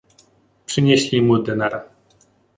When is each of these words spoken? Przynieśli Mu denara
Przynieśli 0.65 1.21
Mu 1.21 1.43
denara 1.43 1.83